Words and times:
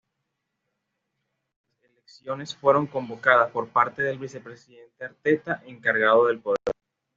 Las 1.69 1.83
elecciones 1.83 2.55
fueron 2.55 2.87
convocadas 2.87 3.51
por 3.51 3.69
parte 3.69 4.01
del 4.01 4.17
Vicepresidente 4.17 5.05
Arteta, 5.05 5.61
encargado 5.67 6.25
del 6.25 6.39
poder. 6.39 6.57